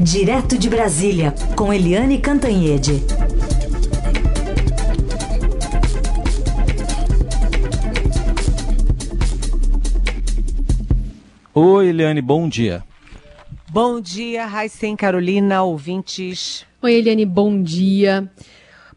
[0.00, 3.02] Direto de Brasília, com Eliane Cantanhede.
[11.52, 12.84] Oi, Eliane, bom dia.
[13.70, 16.64] Bom dia, Raicen Carolina, ouvintes.
[16.80, 18.30] Oi, Eliane, bom dia.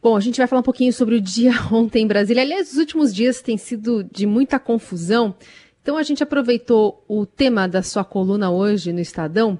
[0.03, 2.43] Bom, a gente vai falar um pouquinho sobre o dia ontem em Brasília.
[2.43, 5.33] Aliás, os últimos dias têm sido de muita confusão.
[5.81, 9.59] Então a gente aproveitou o tema da sua coluna hoje no Estadão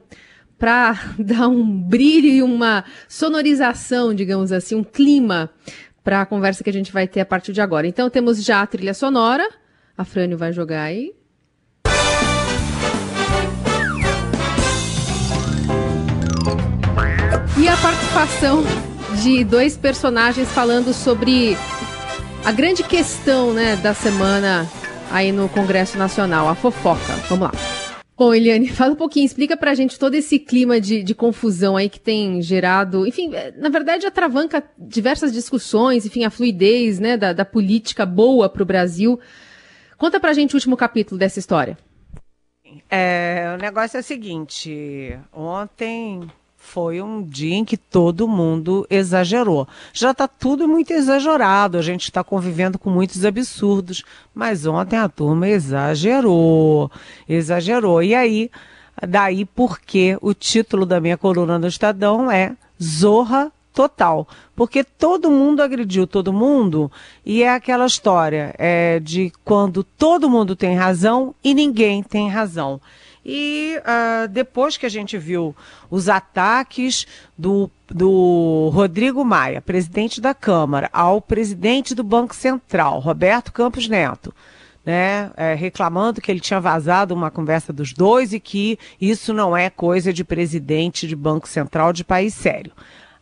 [0.62, 5.50] para dar um brilho e uma sonorização, digamos assim, um clima
[6.04, 7.88] para a conversa que a gente vai ter a partir de agora.
[7.88, 9.48] Então temos já a trilha sonora.
[9.98, 11.14] A Frânio vai jogar aí.
[17.58, 18.64] E a participação
[19.22, 21.58] de dois personagens falando sobre
[22.46, 24.68] a grande questão né, da semana
[25.12, 27.14] aí no Congresso Nacional, a fofoca.
[27.30, 27.71] Vamos lá.
[28.22, 31.90] Bom, Eliane, fala um pouquinho, explica pra gente todo esse clima de, de confusão aí
[31.90, 37.34] que tem gerado, enfim, é, na verdade atravanca diversas discussões, enfim, a fluidez, né, da,
[37.34, 39.20] da política boa pro Brasil.
[39.98, 41.76] Conta pra gente o último capítulo dessa história.
[42.88, 46.30] É, o negócio é o seguinte, ontem
[46.62, 49.68] foi um dia em que todo mundo exagerou.
[49.92, 55.10] Já está tudo muito exagerado, a gente está convivendo com muitos absurdos, mas ontem a
[55.10, 56.90] turma exagerou,
[57.28, 58.02] exagerou.
[58.02, 58.50] E aí,
[59.06, 65.62] daí porque o título da minha coluna no Estadão é Zorra Total, porque todo mundo
[65.62, 66.92] agrediu todo mundo
[67.26, 72.82] e é aquela história é, de quando todo mundo tem razão e ninguém tem razão.
[73.24, 75.56] E uh, depois que a gente viu
[75.90, 77.06] os ataques
[77.38, 84.34] do, do Rodrigo Maia, presidente da Câmara, ao presidente do Banco Central, Roberto Campos Neto,
[84.84, 89.56] né, é, reclamando que ele tinha vazado uma conversa dos dois e que isso não
[89.56, 92.72] é coisa de presidente de Banco Central de país sério.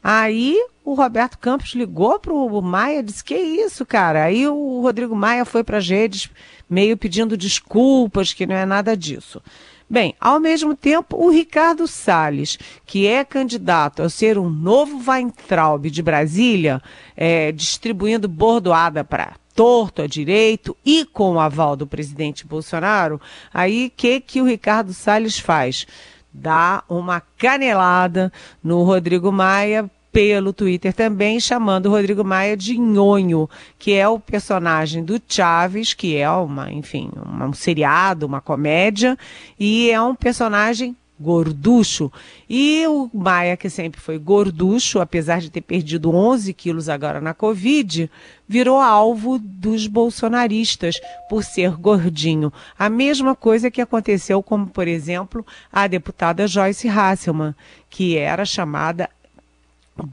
[0.02, 4.24] Aí o Roberto Campos ligou para o Maia, disse que isso, cara.
[4.24, 6.30] Aí o Rodrigo Maia foi para as redes
[6.70, 9.42] meio pedindo desculpas, que não é nada disso.
[9.90, 15.90] Bem, ao mesmo tempo, o Ricardo Salles, que é candidato a ser um novo Weintraub
[15.90, 16.80] de Brasília,
[17.18, 23.20] é, distribuindo bordoada para torto, a direito e com o aval do presidente Bolsonaro,
[23.52, 25.88] aí o que, que o Ricardo Salles faz?
[26.32, 28.32] Dá uma canelada
[28.64, 34.20] no Rodrigo Maia pelo Twitter também, chamando o Rodrigo Maia de Nhonho, que é o
[34.20, 39.18] personagem do Chaves, que é uma, enfim, uma, um seriado, uma comédia,
[39.60, 42.12] e é um personagem gorducho.
[42.50, 47.34] E o Maia, que sempre foi gorducho, apesar de ter perdido 11 quilos agora na
[47.34, 48.10] Covid,
[48.48, 50.96] virou alvo dos bolsonaristas
[51.30, 52.54] por ser gordinho.
[52.78, 57.54] A mesma coisa que aconteceu, como, por exemplo, a deputada Joyce Hasselman,
[57.90, 59.10] que era chamada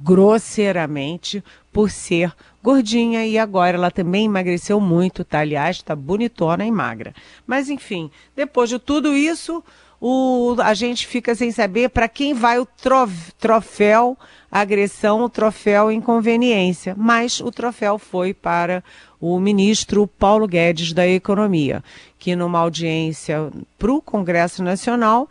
[0.02, 1.42] grosseiramente
[1.72, 5.40] por ser gordinha e agora ela também emagreceu muito, tá?
[5.40, 7.14] Aliás, tá bonitona e magra.
[7.46, 9.62] Mas enfim, depois de tudo isso,
[10.00, 14.16] o, a gente fica sem saber para quem vai o trof, troféu
[14.50, 16.94] agressão, o troféu inconveniência.
[16.96, 18.82] Mas o troféu foi para
[19.20, 21.82] o ministro Paulo Guedes da Economia,
[22.18, 25.28] que numa audiência para o Congresso Nacional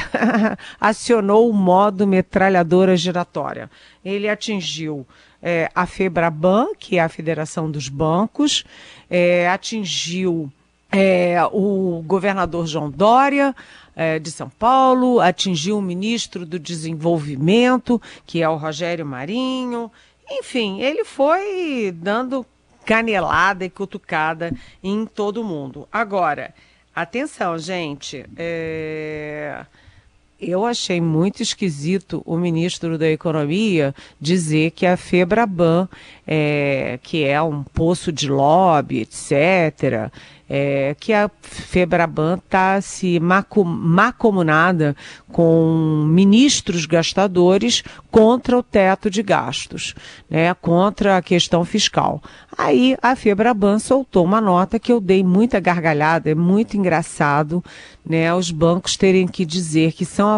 [0.80, 3.70] acionou o modo metralhadora giratória.
[4.04, 5.06] Ele atingiu
[5.42, 8.64] é, a FEBRABAN, que é a Federação dos Bancos,
[9.08, 10.50] é, atingiu
[10.90, 13.54] é, o governador João Dória,
[13.94, 19.90] é, de São Paulo, atingiu o ministro do Desenvolvimento, que é o Rogério Marinho.
[20.30, 22.44] Enfim, ele foi dando
[22.84, 24.52] canelada e cutucada
[24.82, 25.88] em todo mundo.
[25.90, 26.54] Agora,
[26.94, 28.24] atenção, gente.
[28.36, 29.64] É
[30.40, 35.88] eu achei muito esquisito o ministro da Economia dizer que a Febraban,
[36.26, 40.10] é, que é um poço de lobby, etc.,
[40.48, 44.96] é, que a Febraban está se macomunada
[45.30, 49.94] com ministros gastadores contra o teto de gastos,
[50.30, 52.22] né, contra a questão fiscal.
[52.56, 57.62] Aí a Febraban soltou uma nota que eu dei muita gargalhada, é muito engraçado,
[58.04, 60.28] né, os bancos terem que dizer que são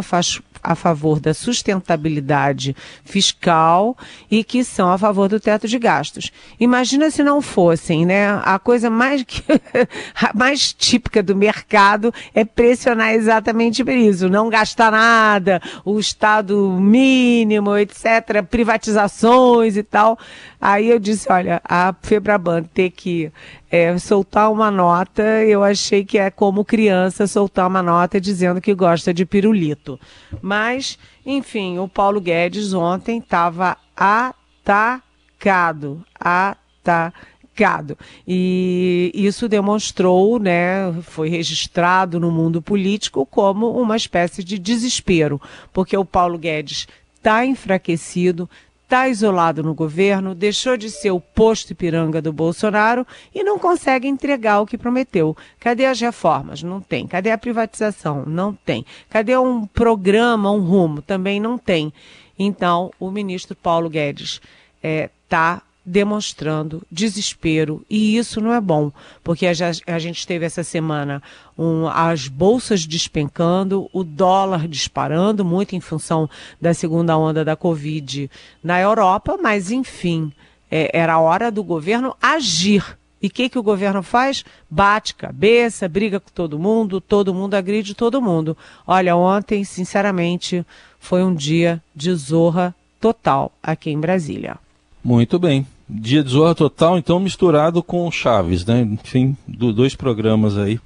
[0.68, 3.96] a, favor da sustentabilidade fiscal
[4.30, 6.30] e que são a favor do teto de gastos.
[6.58, 8.28] Imagina se não fossem, né?
[8.44, 9.42] A coisa mais, que,
[10.34, 17.76] mais típica do mercado é pressionar exatamente por isso, não gastar nada, o Estado mínimo,
[17.76, 20.18] etc., privatizações e tal.
[20.60, 23.32] Aí eu disse, olha, a Febraban ter que
[23.70, 28.74] é, soltar uma nota, eu achei que é como criança soltar uma nota dizendo que
[28.74, 29.98] gosta de pirulito.
[30.40, 37.98] Mas, enfim, o Paulo Guedes ontem estava atacado, atacado.
[38.26, 45.40] E isso demonstrou, né, foi registrado no mundo político como uma espécie de desespero,
[45.72, 46.86] porque o Paulo Guedes
[47.16, 48.48] está enfraquecido,
[48.88, 54.08] está isolado no governo, deixou de ser o posto Ipiranga do Bolsonaro e não consegue
[54.08, 55.36] entregar o que prometeu.
[55.60, 56.62] Cadê as reformas?
[56.62, 57.06] Não tem.
[57.06, 58.24] Cadê a privatização?
[58.26, 58.86] Não tem.
[59.10, 61.02] Cadê um programa, um rumo?
[61.02, 61.92] Também não tem.
[62.38, 64.40] Então, o ministro Paulo Guedes
[64.82, 68.92] está é, tá demonstrando desespero e isso não é bom,
[69.24, 69.52] porque a,
[69.86, 71.22] a gente teve essa semana
[71.56, 76.28] um, as bolsas despencando, o dólar disparando, muito em função
[76.60, 78.30] da segunda onda da Covid
[78.62, 80.30] na Europa, mas enfim,
[80.70, 82.98] é, era hora do governo agir.
[83.20, 84.44] E o que, que o governo faz?
[84.70, 88.56] Bate cabeça, briga com todo mundo, todo mundo agride todo mundo.
[88.86, 90.64] Olha, ontem, sinceramente,
[91.00, 94.56] foi um dia de zorra total aqui em Brasília.
[95.02, 95.66] Muito bem.
[95.88, 98.82] Dia de Zorra Total, então, misturado com Chaves, né?
[98.82, 100.78] Enfim, do, dois programas aí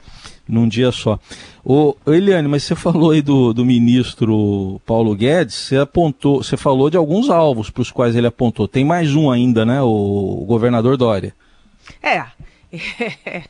[0.49, 1.19] num dia só.
[1.65, 6.91] Ô, Eliane, mas você falou aí do, do ministro Paulo Guedes, você apontou, você falou
[6.91, 8.69] de alguns alvos para os quais ele apontou.
[8.69, 9.81] Tem mais um ainda, né?
[9.83, 11.35] O, o governador Dória.
[12.03, 12.25] É.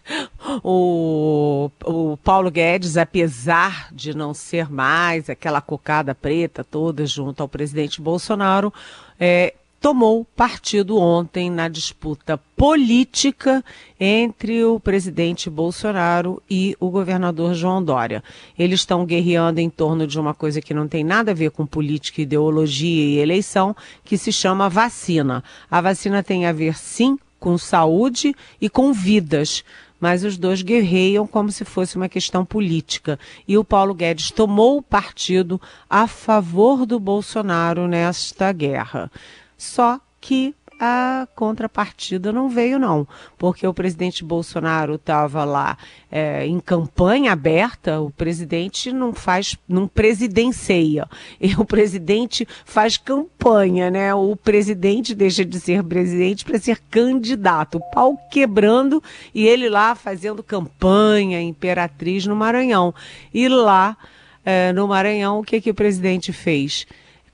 [0.64, 7.48] o, o Paulo Guedes, apesar de não ser mais aquela cocada preta toda junto ao
[7.48, 8.72] presidente Bolsonaro,
[9.18, 13.64] é, tomou partido ontem na disputa política
[13.98, 18.22] entre o presidente Bolsonaro e o governador João Dória.
[18.56, 21.66] Eles estão guerreando em torno de uma coisa que não tem nada a ver com
[21.66, 23.74] política, ideologia e eleição,
[24.04, 25.42] que se chama vacina.
[25.68, 29.64] A vacina tem a ver, sim, com saúde e com vidas
[30.00, 33.20] mas os dois guerreiam como se fosse uma questão política.
[33.46, 39.08] E o Paulo Guedes tomou partido a favor do Bolsonaro nesta guerra.
[39.62, 43.06] Só que a contrapartida não veio, não,
[43.38, 45.78] porque o presidente Bolsonaro estava lá
[46.10, 51.08] é, em campanha aberta, o presidente não faz, não presidencia,
[51.40, 54.12] e o presidente faz campanha, né?
[54.12, 59.00] O presidente deixa de ser presidente para ser candidato, o pau quebrando
[59.32, 62.92] e ele lá fazendo campanha, imperatriz no Maranhão.
[63.32, 63.96] E lá
[64.44, 66.84] é, no Maranhão, o que, que o presidente fez?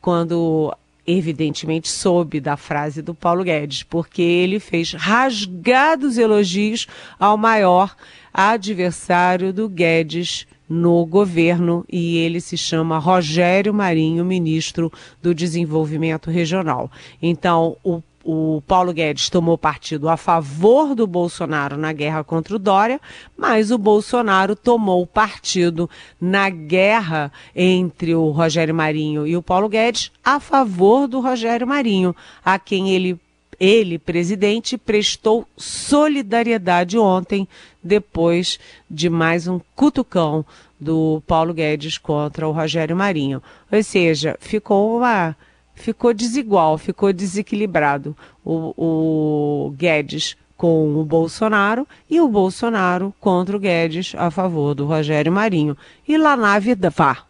[0.02, 0.70] Quando
[1.08, 6.86] evidentemente soube da frase do Paulo Guedes, porque ele fez rasgados elogios
[7.18, 7.96] ao maior
[8.32, 16.90] adversário do Guedes no governo e ele se chama Rogério Marinho, ministro do Desenvolvimento Regional.
[17.22, 22.58] Então, o o Paulo Guedes tomou partido a favor do Bolsonaro na guerra contra o
[22.58, 23.00] Dória,
[23.36, 25.88] mas o Bolsonaro tomou partido
[26.20, 32.14] na guerra entre o Rogério Marinho e o Paulo Guedes a favor do Rogério Marinho,
[32.44, 33.18] a quem ele
[33.60, 37.48] ele, presidente, prestou solidariedade ontem,
[37.82, 40.44] depois de mais um cutucão
[40.78, 43.42] do Paulo Guedes contra o Rogério Marinho.
[43.72, 45.34] Ou seja, ficou uma
[45.78, 48.16] ficou desigual, ficou desequilibrado.
[48.44, 54.84] O, o Guedes com o Bolsonaro e o Bolsonaro contra o Guedes a favor do
[54.84, 55.76] Rogério Marinho.
[56.06, 57.24] E lá na vida vá.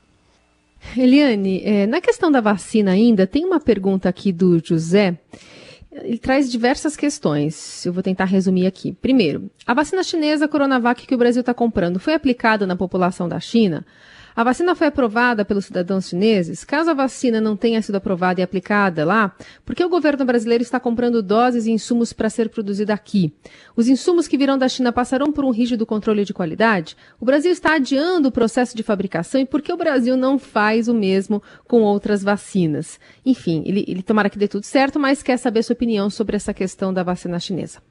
[0.96, 5.18] Eliane, é, na questão da vacina ainda, tem uma pergunta aqui do José.
[5.92, 7.84] Ele traz diversas questões.
[7.84, 8.92] Eu vou tentar resumir aqui.
[8.92, 13.40] Primeiro, a vacina chinesa Coronavac que o Brasil está comprando foi aplicada na população da
[13.40, 13.84] China?
[14.38, 16.62] A vacina foi aprovada pelos cidadãos chineses.
[16.62, 19.34] Caso a vacina não tenha sido aprovada e aplicada lá,
[19.66, 23.32] por que o governo brasileiro está comprando doses e insumos para ser produzida aqui?
[23.74, 26.96] Os insumos que virão da China passarão por um rígido controle de qualidade?
[27.18, 30.86] O Brasil está adiando o processo de fabricação e por que o Brasil não faz
[30.86, 33.00] o mesmo com outras vacinas?
[33.26, 36.54] Enfim, ele, ele tomara que dê tudo certo, mas quer saber sua opinião sobre essa
[36.54, 37.82] questão da vacina chinesa.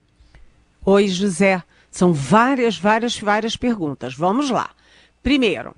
[0.85, 1.61] Oi, José.
[1.91, 4.15] São várias, várias, várias perguntas.
[4.15, 4.69] Vamos lá.
[5.21, 5.75] Primeiro,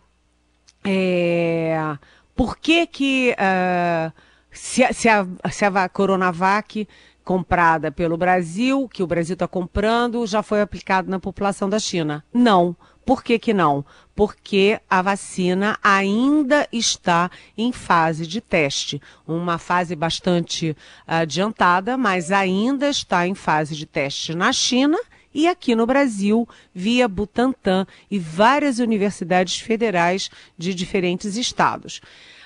[0.83, 1.97] é,
[2.35, 4.13] por que que uh,
[4.51, 6.87] se, se, a, se a Coronavac
[7.23, 12.23] comprada pelo Brasil, que o Brasil está comprando, já foi aplicado na população da China?
[12.33, 12.75] Não.
[13.05, 13.83] Por que, que não?
[14.15, 19.01] Porque a vacina ainda está em fase de teste.
[19.27, 24.97] Uma fase bastante adiantada, mas ainda está em fase de teste na China
[25.33, 32.01] e aqui no Brasil, via Butantan e várias universidades federais de diferentes estados.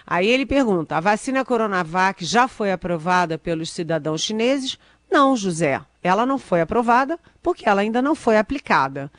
[0.06, 4.78] Aí ele pergunta: a vacina Coronavac já foi aprovada pelos cidadãos chineses?
[5.10, 9.12] Não, José, ela não foi aprovada porque ela ainda não foi aplicada.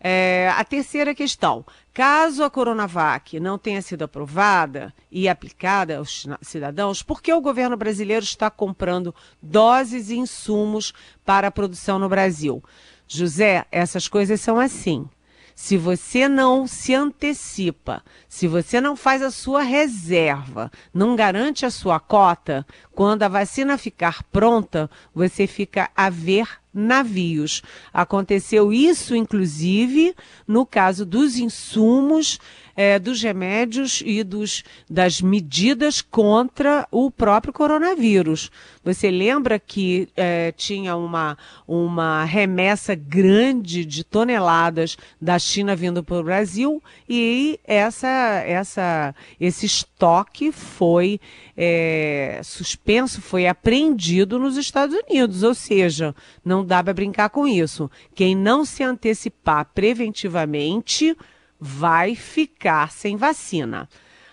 [0.00, 7.02] É, a terceira questão: caso a Coronavac não tenha sido aprovada e aplicada aos cidadãos,
[7.02, 10.94] por que o governo brasileiro está comprando doses e insumos
[11.24, 12.62] para a produção no Brasil?
[13.08, 15.08] José, essas coisas são assim.
[15.54, 21.70] Se você não se antecipa, se você não faz a sua reserva, não garante a
[21.70, 27.60] sua cota, quando a vacina ficar pronta, você fica a ver navios.
[27.92, 30.14] Aconteceu isso, inclusive,
[30.46, 32.38] no caso dos insumos
[32.78, 38.52] é, dos remédios e dos, das medidas contra o próprio coronavírus.
[38.84, 46.20] Você lembra que é, tinha uma, uma remessa grande de toneladas da China vindo para
[46.20, 51.20] o Brasil e essa, essa, esse estoque foi
[51.56, 55.42] é, suspenso, foi apreendido nos Estados Unidos.
[55.42, 57.90] Ou seja, não dá para brincar com isso.
[58.14, 61.16] Quem não se antecipar preventivamente
[61.58, 63.88] vai ficar sem vacina.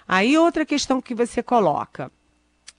[0.08, 2.12] Aí outra questão que você coloca.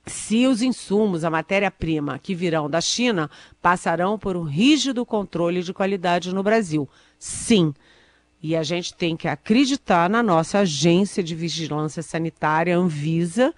[0.06, 3.28] Se os insumos, a matéria-prima que virão da China,
[3.60, 6.88] passarão por um rígido controle de qualidade no Brasil.
[7.18, 7.74] Sim.
[8.40, 13.52] E a gente tem que acreditar na nossa agência de vigilância sanitária, Anvisa,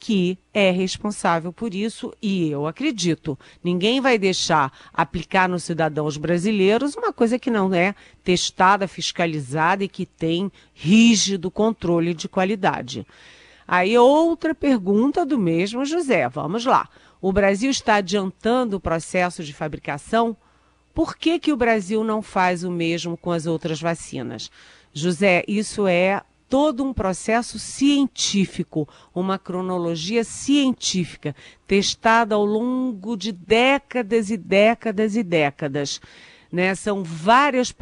[0.00, 3.38] que é responsável por isso e eu acredito.
[3.62, 9.88] Ninguém vai deixar aplicar nos cidadãos brasileiros uma coisa que não é testada, fiscalizada e
[9.88, 13.06] que tem rígido controle de qualidade.
[13.68, 16.26] Aí outra pergunta do mesmo José.
[16.30, 16.88] Vamos lá.
[17.20, 20.34] O Brasil está adiantando o processo de fabricação?
[20.94, 24.50] Por que, que o Brasil não faz o mesmo com as outras vacinas?
[24.92, 34.30] José, isso é todo um processo científico, uma cronologia científica, testada ao longo de décadas
[34.30, 36.00] e décadas e décadas.
[36.50, 36.74] Né?
[36.74, 37.72] São várias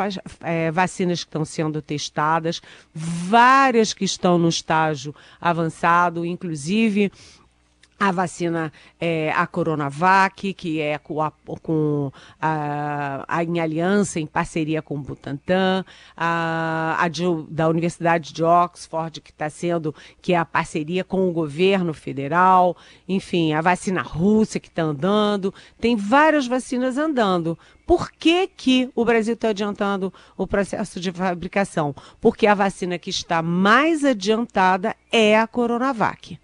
[0.43, 2.61] é, vacinas que estão sendo testadas,
[2.95, 7.11] várias que estão no estágio avançado, inclusive
[7.99, 14.27] a vacina é, a Coronavac, que é com, a, com a, a, em aliança, em
[14.27, 15.85] parceria com o Butantan,
[16.17, 21.29] a, a de, da Universidade de Oxford, que está sendo, que é a parceria com
[21.29, 22.77] o governo federal,
[23.09, 27.59] enfim, a vacina russa que está andando, tem várias vacinas andando.
[27.85, 31.95] Por que, que o Brasil está adiantando o processo de fabricação?
[32.21, 36.39] Porque a vacina que está mais adiantada é a Coronavac.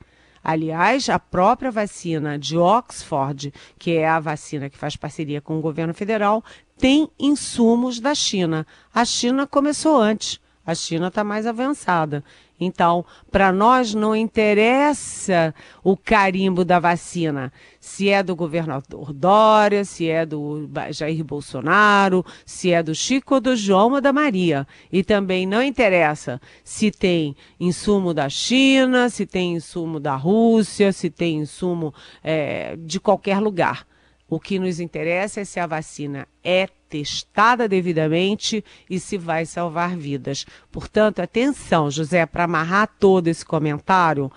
[0.44, 5.62] Aliás, a própria vacina de Oxford, que é a vacina que faz parceria com o
[5.62, 6.44] governo federal,
[6.76, 8.66] tem insumos da China.
[8.92, 10.38] A China começou antes.
[10.66, 12.22] A China está mais avançada.
[12.58, 20.08] Então, para nós não interessa o carimbo da vacina, se é do governador Dória, se
[20.08, 24.66] é do Jair Bolsonaro, se é do Chico do João ou da Maria.
[24.92, 31.10] E também não interessa se tem insumo da China, se tem insumo da Rússia, se
[31.10, 31.92] tem insumo
[32.22, 33.84] é, de qualquer lugar.
[34.28, 39.96] O que nos interessa é se a vacina é testada devidamente e se vai salvar
[39.96, 40.46] vidas.
[40.70, 44.30] Portanto, atenção, José, para amarrar todo esse comentário,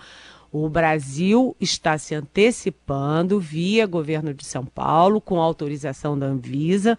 [0.50, 6.98] o Brasil está se antecipando via governo de São Paulo, com autorização da Anvisa,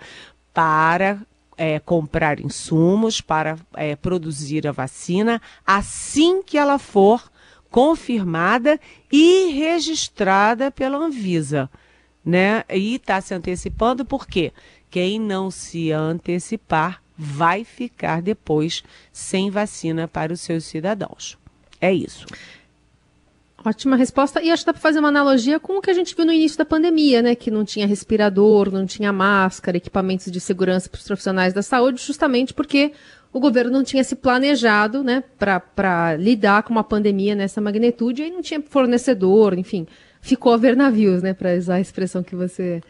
[0.53, 1.19] para
[1.57, 7.29] é, comprar insumos, para é, produzir a vacina, assim que ela for
[7.69, 8.79] confirmada
[9.11, 11.69] e registrada pela Anvisa.
[12.23, 12.63] Né?
[12.69, 14.53] E está se antecipando por quê?
[14.89, 21.37] Quem não se antecipar vai ficar depois sem vacina para os seus cidadãos.
[21.81, 22.25] É isso.
[23.63, 24.41] Ótima resposta.
[24.41, 26.31] E acho que dá para fazer uma analogia com o que a gente viu no
[26.31, 27.35] início da pandemia, né?
[27.35, 32.01] Que não tinha respirador, não tinha máscara, equipamentos de segurança para os profissionais da saúde,
[32.01, 32.93] justamente porque
[33.31, 38.25] o governo não tinha se planejado, né, para lidar com uma pandemia nessa magnitude, e
[38.25, 39.85] aí não tinha fornecedor, enfim,
[40.19, 42.81] ficou a ver navios, né, para usar a expressão que você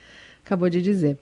[0.46, 1.18] acabou de dizer.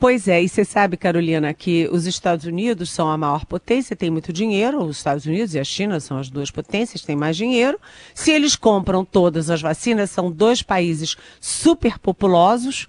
[0.00, 4.08] Pois é, e você sabe, Carolina, que os Estados Unidos são a maior potência, tem
[4.08, 7.78] muito dinheiro, os Estados Unidos e a China são as duas potências, têm mais dinheiro.
[8.14, 12.86] Se eles compram todas as vacinas, são dois países superpopulosos.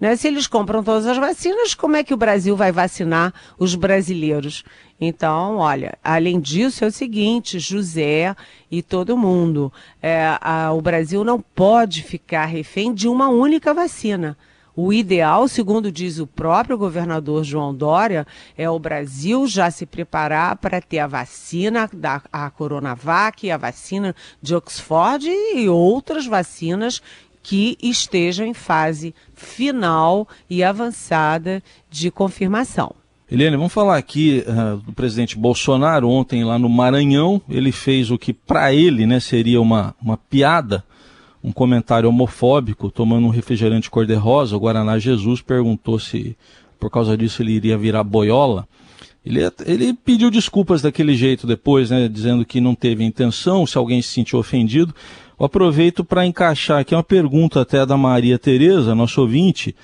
[0.00, 0.16] Né?
[0.16, 4.64] Se eles compram todas as vacinas, como é que o Brasil vai vacinar os brasileiros?
[4.98, 8.34] Então, olha, além disso é o seguinte, José
[8.70, 14.34] e todo mundo, é, a, o Brasil não pode ficar refém de uma única vacina.
[14.76, 18.26] O ideal, segundo diz o próprio governador João Dória,
[18.58, 24.16] é o Brasil já se preparar para ter a vacina da a Coronavac, a vacina
[24.42, 27.00] de Oxford e outras vacinas
[27.40, 32.96] que estejam em fase final e avançada de confirmação.
[33.30, 36.08] Eliane, vamos falar aqui uh, do presidente Bolsonaro.
[36.08, 40.84] Ontem, lá no Maranhão, ele fez o que para ele né, seria uma, uma piada,
[41.44, 44.56] um comentário homofóbico, tomando um refrigerante cor-de-rosa.
[44.56, 46.34] O Guaraná Jesus perguntou se
[46.80, 48.66] por causa disso ele iria virar boiola.
[49.24, 54.00] Ele, ele pediu desculpas daquele jeito depois, né, dizendo que não teve intenção, se alguém
[54.00, 54.94] se sentiu ofendido.
[55.38, 59.74] Eu aproveito para encaixar aqui uma pergunta até da Maria Tereza, nosso ouvinte.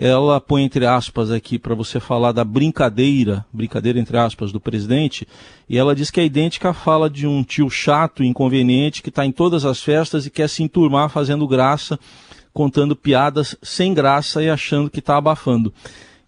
[0.00, 5.26] Ela põe entre aspas aqui para você falar da brincadeira, brincadeira entre aspas, do presidente,
[5.68, 9.26] e ela diz que é idêntica à fala de um tio chato, inconveniente, que está
[9.26, 11.98] em todas as festas e quer se enturmar fazendo graça,
[12.52, 15.74] contando piadas sem graça e achando que está abafando.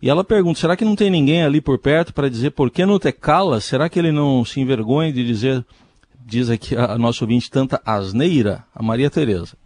[0.02, 2.84] E ela pergunta: será que não tem ninguém ali por perto para dizer por que
[2.84, 3.60] não te cala?
[3.60, 5.64] Será que ele não se envergonha de dizer,
[6.26, 8.64] diz aqui a, a nosso ouvinte, tanta asneira?
[8.74, 9.60] A Maria Tereza.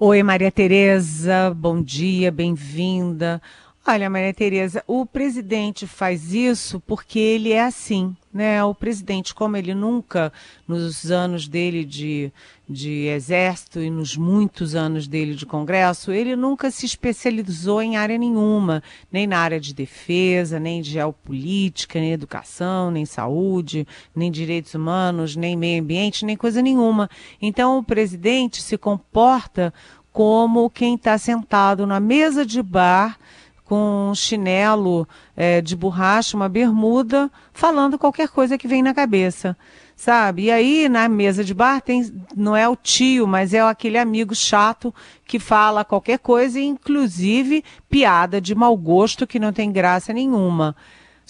[0.00, 3.42] Oi, Maria Tereza, bom dia, bem-vinda.
[3.84, 8.62] Olha, Maria Tereza, o presidente faz isso porque ele é assim, né?
[8.62, 10.32] O presidente, como ele nunca,
[10.66, 12.32] nos anos dele de,
[12.68, 18.16] de exército e nos muitos anos dele de congresso, ele nunca se especializou em área
[18.16, 18.80] nenhuma,
[19.10, 25.34] nem na área de defesa, nem de geopolítica, nem educação, nem saúde, nem direitos humanos,
[25.34, 27.10] nem meio ambiente, nem coisa nenhuma.
[27.42, 29.74] Então, o presidente se comporta
[30.12, 33.18] como quem está sentado na mesa de bar
[33.68, 35.06] com um chinelo
[35.36, 39.54] é, de borracha, uma bermuda, falando qualquer coisa que vem na cabeça,
[39.94, 40.44] sabe?
[40.44, 44.34] E aí na mesa de bar tem, não é o tio, mas é aquele amigo
[44.34, 44.94] chato
[45.26, 50.74] que fala qualquer coisa, inclusive piada de mau gosto que não tem graça nenhuma.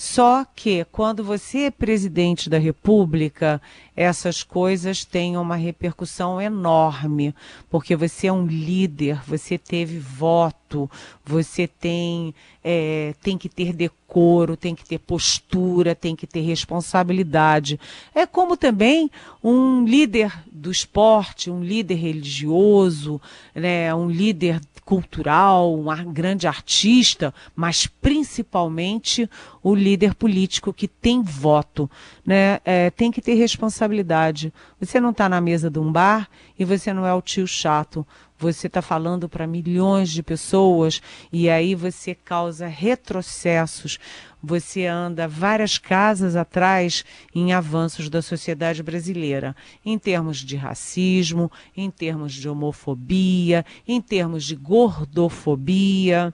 [0.00, 3.61] Só que quando você é presidente da República,
[3.97, 7.35] essas coisas têm uma repercussão enorme,
[7.69, 10.88] porque você é um líder, você teve voto,
[11.26, 17.81] você tem, é, tem que ter decoro, tem que ter postura, tem que ter responsabilidade.
[18.14, 19.11] É como também
[19.43, 23.21] um líder do esporte, um líder religioso,
[23.52, 29.28] né, um líder cultural, um grande artista, mas principalmente
[29.63, 31.91] o líder político que tem voto,
[32.25, 32.58] né?
[32.65, 34.50] É, tem que ter responsabilidade.
[34.80, 36.26] Você não está na mesa de um bar
[36.58, 38.06] e você não é o tio chato.
[38.38, 41.00] Você está falando para milhões de pessoas
[41.32, 43.99] e aí você causa retrocessos
[44.42, 51.90] você anda várias casas atrás em avanços da sociedade brasileira, em termos de racismo, em
[51.90, 56.32] termos de homofobia, em termos de gordofobia.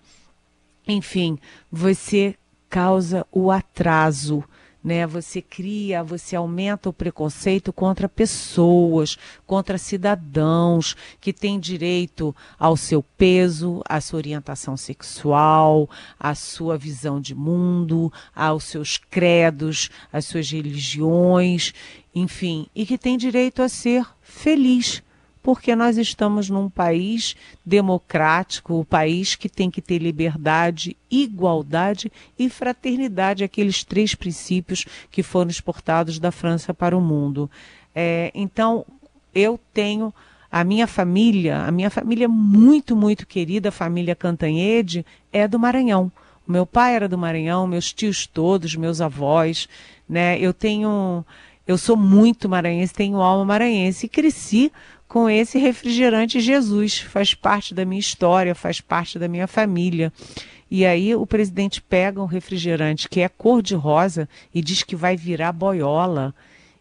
[0.87, 1.38] Enfim,
[1.70, 2.34] você
[2.68, 4.44] causa o atraso
[4.85, 5.07] né?
[5.07, 9.16] Você cria, você aumenta o preconceito contra pessoas,
[9.47, 15.88] contra cidadãos que têm direito ao seu peso, à sua orientação sexual,
[16.20, 21.73] à sua visão de mundo, aos seus credos, às suas religiões,
[22.14, 25.03] enfim, e que têm direito a ser feliz
[25.44, 32.48] porque nós estamos num país democrático, o país que tem que ter liberdade, igualdade e
[32.48, 37.50] fraternidade, aqueles três princípios que foram exportados da França para o mundo.
[37.94, 38.87] É, então,
[39.35, 40.14] eu tenho
[40.50, 46.11] a minha família, a minha família muito, muito querida, a família Cantanhede, é do Maranhão.
[46.48, 49.68] Meu pai era do Maranhão, meus tios todos, meus avós,
[50.09, 50.38] né?
[50.40, 51.22] Eu tenho,
[51.66, 54.72] eu sou muito maranhense, tenho alma maranhense e cresci
[55.14, 56.98] com esse refrigerante Jesus.
[56.98, 60.12] Faz parte da minha história, faz parte da minha família.
[60.68, 64.96] E aí o presidente pega um refrigerante que é cor de rosa e diz que
[64.96, 66.35] vai virar boiola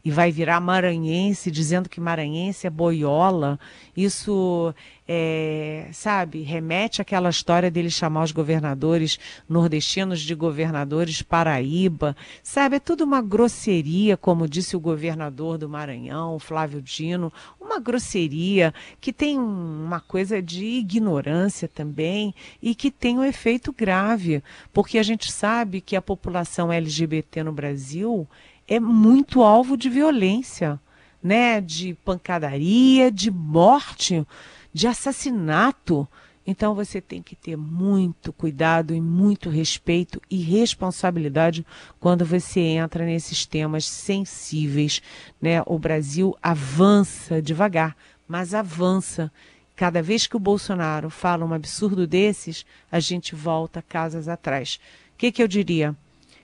[0.06, 3.58] e vai virar maranhense, dizendo que maranhense é boiola.
[3.96, 4.76] Isso,
[5.08, 12.18] é, sabe, remete àquela história dele chamar os governadores nordestinos de governadores Paraíba.
[12.44, 18.74] Sabe, é tudo uma grosseria, como disse o governador do Maranhão, Flávio Dino, uma grosseria
[19.00, 25.04] que tem uma coisa de ignorância também e que tem um efeito grave, porque a
[25.04, 28.28] gente sabe que a população LGBT no Brasil
[28.68, 30.80] é muito alvo de violência,
[31.22, 31.62] né?
[31.62, 34.26] De pancadaria, de morte,
[34.74, 36.08] de assassinato.
[36.46, 41.66] Então você tem que ter muito cuidado e muito respeito e responsabilidade
[42.00, 45.02] quando você entra nesses temas sensíveis,
[45.42, 45.64] né?
[45.66, 47.96] O Brasil avança devagar,
[48.28, 49.32] mas avança.
[49.76, 54.80] Cada vez que o Bolsonaro fala um absurdo desses, a gente volta casas atrás.
[55.16, 55.96] O que, que eu diria?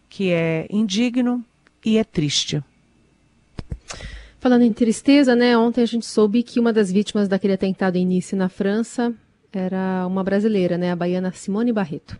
[0.07, 1.45] Que é indigno,
[1.83, 2.63] e é triste.
[4.39, 5.57] Falando em tristeza, né?
[5.57, 9.13] Ontem a gente soube que uma das vítimas daquele atentado em Nice, na França,
[9.51, 10.91] era uma brasileira, né?
[10.91, 12.17] A baiana Simone Barreto.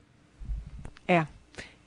[1.08, 1.26] É.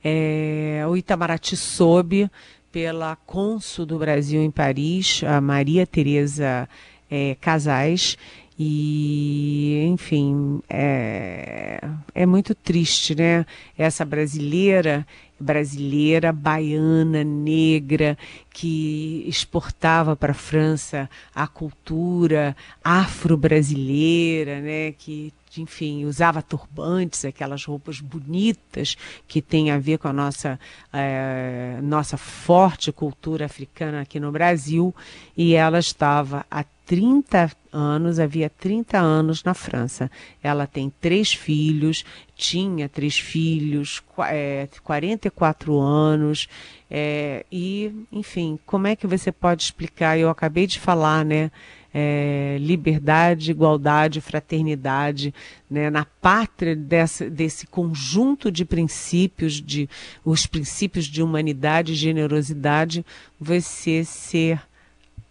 [0.03, 2.29] é o Itamaraty soube
[2.71, 6.67] pela cônsul do Brasil em Paris, a Maria Tereza
[7.09, 8.17] é, Casais,
[8.57, 11.79] e, enfim, é,
[12.13, 13.45] é muito triste, né?
[13.77, 15.05] Essa brasileira,
[15.43, 18.17] brasileira, baiana, negra,
[18.51, 24.93] que exportava para a França a cultura afro-brasileira, né?
[24.93, 28.95] Que enfim, usava turbantes, aquelas roupas bonitas
[29.27, 30.59] que tem a ver com a nossa,
[30.91, 34.93] é, nossa forte cultura africana aqui no Brasil,
[35.35, 40.11] e ela estava há 30 anos, havia 30 anos na França.
[40.41, 42.03] Ela tem três filhos,
[42.35, 46.47] tinha três filhos, é, 44 anos,
[46.89, 50.17] é, e, enfim, como é que você pode explicar?
[50.17, 51.51] Eu acabei de falar, né?
[51.93, 55.33] É, liberdade, igualdade, fraternidade,
[55.69, 59.87] né, na pátria dessa, desse conjunto de princípios, de
[60.25, 63.05] os princípios de humanidade e generosidade,
[63.39, 64.59] você ser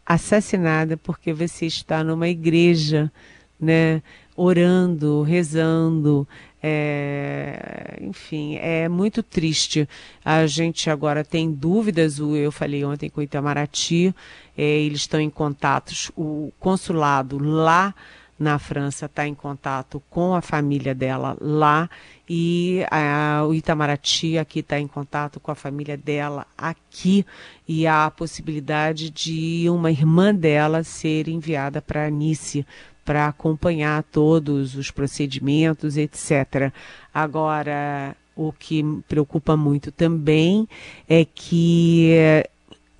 [0.06, 3.10] assassinada porque você está numa igreja,
[3.58, 4.02] né,
[4.36, 6.26] orando, rezando,
[6.62, 9.88] é, enfim, é muito triste.
[10.24, 14.14] A gente agora tem dúvidas, eu falei ontem com o Itamaraty,
[14.56, 17.94] é, eles estão em contatos, o consulado lá
[18.38, 21.88] na França está em contato com a família dela lá
[22.28, 27.26] e a, o Itamaraty aqui está em contato com a família dela aqui.
[27.68, 32.66] E há a possibilidade de uma irmã dela ser enviada para Nice
[33.04, 36.72] para acompanhar todos os procedimentos, etc.
[37.12, 40.68] Agora, o que preocupa muito também
[41.08, 42.14] é que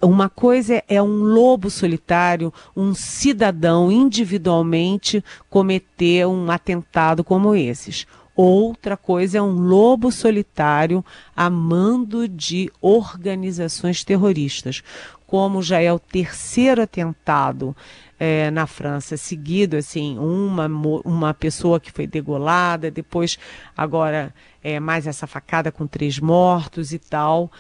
[0.00, 8.06] uma coisa é um lobo solitário, um cidadão individualmente cometer um atentado como esses.
[8.34, 11.04] Outra coisa é um lobo solitário
[11.36, 14.82] a mando de organizações terroristas.
[15.26, 17.76] Como já é o terceiro atentado
[18.24, 20.68] é, na França, seguido assim, uma,
[21.04, 23.36] uma pessoa que foi degolada, depois
[23.76, 24.32] agora
[24.62, 27.50] é, mais essa facada com três mortos e tal.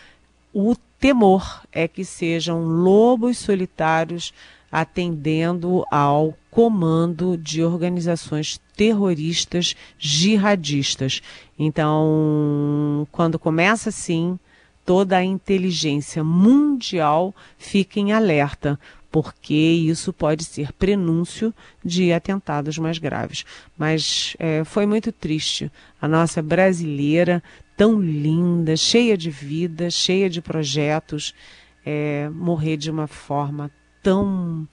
[0.54, 4.32] O temor é que sejam lobos solitários
[4.70, 11.20] atendendo ao comando de organizações terroristas jihadistas.
[11.58, 14.38] Então, quando começa assim,
[14.86, 18.78] toda a inteligência mundial fica em alerta,
[19.12, 23.44] porque isso pode ser prenúncio de atentados mais graves.
[23.76, 25.70] Mas é, foi muito triste.
[26.00, 27.42] A nossa brasileira,
[27.76, 31.34] tão linda, cheia de vida, cheia de projetos,
[31.84, 33.70] é, morrer de uma forma
[34.02, 34.66] tão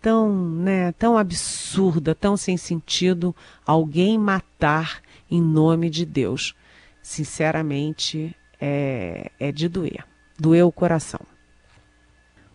[0.00, 3.34] tão, né, tão absurda, tão sem sentido,
[3.66, 6.54] alguém matar em nome de Deus.
[7.02, 10.04] Sinceramente, é, é de doer.
[10.38, 11.20] Doeu o coração.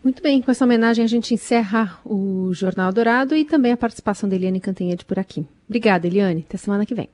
[0.04, 4.30] Muito bem, com essa homenagem a gente encerra o Jornal Dourado e também a participação
[4.30, 5.46] da Eliane Cantanhede por aqui.
[5.68, 6.46] Obrigada, Eliane.
[6.48, 7.10] Até semana que vem.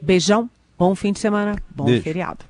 [0.00, 2.02] Beijão, bom fim de semana, bom Beijo.
[2.02, 2.49] feriado.